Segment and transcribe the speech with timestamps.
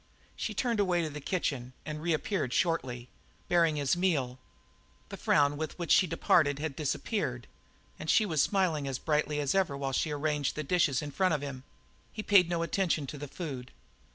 [0.35, 3.07] She turned away to the kitchen and reappeared shortly,
[3.47, 4.39] bearing his meal.
[5.09, 7.45] The frown with which she departed had disappeared,
[7.99, 11.35] and she was smiling as brightly as ever while she arranged the dishes in front
[11.35, 11.63] of him.
[12.11, 13.69] He paid no attention to the food.